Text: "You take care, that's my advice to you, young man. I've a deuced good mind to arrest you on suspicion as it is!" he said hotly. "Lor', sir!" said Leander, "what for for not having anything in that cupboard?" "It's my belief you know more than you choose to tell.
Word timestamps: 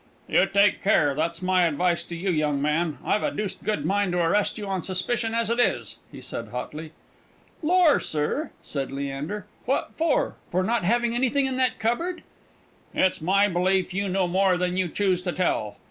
"You 0.27 0.47
take 0.47 0.81
care, 0.81 1.13
that's 1.13 1.43
my 1.43 1.65
advice 1.67 2.03
to 2.05 2.15
you, 2.15 2.31
young 2.31 2.59
man. 2.59 2.97
I've 3.05 3.21
a 3.21 3.29
deuced 3.29 3.63
good 3.63 3.85
mind 3.85 4.13
to 4.13 4.17
arrest 4.23 4.57
you 4.57 4.65
on 4.65 4.81
suspicion 4.81 5.35
as 5.35 5.51
it 5.51 5.59
is!" 5.59 5.99
he 6.11 6.21
said 6.21 6.47
hotly. 6.47 6.93
"Lor', 7.61 7.99
sir!" 7.99 8.49
said 8.63 8.91
Leander, 8.91 9.45
"what 9.65 9.91
for 9.95 10.37
for 10.49 10.63
not 10.63 10.83
having 10.85 11.13
anything 11.13 11.45
in 11.45 11.57
that 11.57 11.77
cupboard?" 11.77 12.23
"It's 12.95 13.21
my 13.21 13.47
belief 13.47 13.93
you 13.93 14.09
know 14.09 14.27
more 14.27 14.57
than 14.57 14.75
you 14.75 14.87
choose 14.87 15.21
to 15.21 15.31
tell. 15.31 15.77